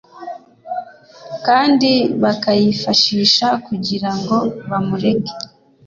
kandi 1.45 1.91
bakayifashisha 2.23 3.47
kugira 3.65 4.11
ngo 4.19 4.37
bamurege. 4.69 5.33